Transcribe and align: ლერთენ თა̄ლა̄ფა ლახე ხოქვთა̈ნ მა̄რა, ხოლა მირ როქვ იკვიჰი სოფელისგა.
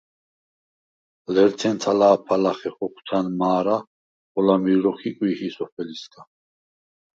ლერთენ 1.33 1.75
თა̄ლა̄ფა 1.81 2.35
ლახე 2.43 2.69
ხოქვთა̈ნ 2.75 3.25
მა̄რა, 3.39 3.77
ხოლა 4.31 4.55
მირ 4.63 4.79
როქვ 4.83 5.01
იკვიჰი 5.09 5.49
სოფელისგა. 5.57 6.21